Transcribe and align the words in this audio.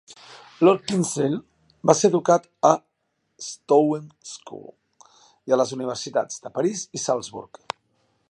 Lord 0.67 0.85
Kingsale 0.91 1.35
va 1.89 1.95
ser 1.99 2.09
educat 2.13 2.47
a 2.69 2.71
l'Stowe 2.77 4.01
School, 4.31 4.67
i 5.51 5.53
a 5.57 5.61
les 5.63 5.75
universitats 5.79 6.45
de 6.47 6.53
París 6.59 6.87
i 6.99 7.03
Salzburg. 7.05 7.63